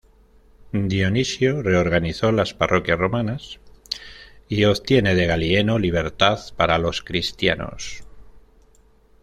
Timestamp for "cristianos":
7.03-8.01